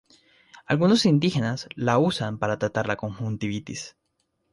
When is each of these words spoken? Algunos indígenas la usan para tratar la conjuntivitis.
Algunos 0.65 1.05
indígenas 1.05 1.69
la 1.75 1.99
usan 1.99 2.39
para 2.39 2.57
tratar 2.57 2.87
la 2.87 2.95
conjuntivitis. 2.95 3.95